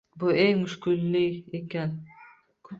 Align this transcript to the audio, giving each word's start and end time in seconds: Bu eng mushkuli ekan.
Bu 0.21 0.27
eng 0.43 0.57
mushkuli 0.61 1.23
ekan. 1.59 1.95